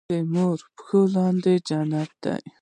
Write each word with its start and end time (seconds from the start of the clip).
مور 0.33 0.57
د 0.61 0.63
پښو 0.77 1.01
لاندې 1.15 1.53
جنت 1.67 2.11
لري 2.23 2.49